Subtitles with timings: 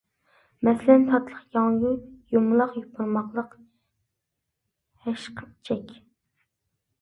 [0.67, 1.91] مەسىلەن: تاتلىق ياڭيۇ،
[2.35, 3.53] يۇمىلاق يوپۇرماقلىق
[5.05, 5.95] ھەشقىپىچەك.